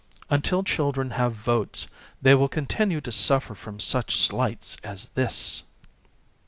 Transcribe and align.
Until 0.31 0.63
children 0.63 1.11
have 1.11 1.33
votes 1.35 1.85
they 2.23 2.33
will 2.33 2.47
continue 2.47 3.01
to 3.01 3.11
suffer 3.11 3.53
from 3.53 3.79
such 3.79 4.17
slights 4.17 4.75
as 4.83 5.09
this 5.09 5.61